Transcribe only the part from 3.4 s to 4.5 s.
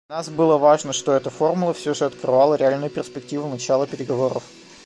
начала переговоров.